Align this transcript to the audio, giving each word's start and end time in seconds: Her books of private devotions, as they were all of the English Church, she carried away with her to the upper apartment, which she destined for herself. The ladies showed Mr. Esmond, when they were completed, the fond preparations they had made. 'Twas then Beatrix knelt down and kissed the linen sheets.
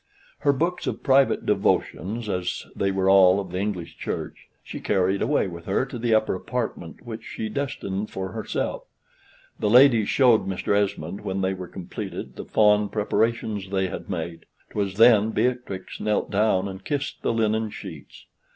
Her 0.39 0.51
books 0.51 0.87
of 0.87 1.03
private 1.03 1.45
devotions, 1.45 2.27
as 2.27 2.65
they 2.75 2.89
were 2.89 3.07
all 3.07 3.39
of 3.39 3.51
the 3.51 3.59
English 3.59 3.99
Church, 3.99 4.47
she 4.63 4.79
carried 4.79 5.21
away 5.21 5.45
with 5.45 5.65
her 5.65 5.85
to 5.85 5.99
the 5.99 6.11
upper 6.15 6.33
apartment, 6.33 7.05
which 7.05 7.23
she 7.23 7.49
destined 7.49 8.09
for 8.09 8.31
herself. 8.31 8.85
The 9.59 9.69
ladies 9.69 10.09
showed 10.09 10.47
Mr. 10.47 10.75
Esmond, 10.75 11.21
when 11.21 11.41
they 11.41 11.53
were 11.53 11.67
completed, 11.67 12.35
the 12.35 12.45
fond 12.45 12.91
preparations 12.91 13.69
they 13.69 13.89
had 13.89 14.09
made. 14.09 14.47
'Twas 14.71 14.95
then 14.97 15.29
Beatrix 15.29 15.99
knelt 15.99 16.31
down 16.31 16.67
and 16.67 16.83
kissed 16.83 17.21
the 17.21 17.31
linen 17.31 17.69
sheets. 17.69 18.25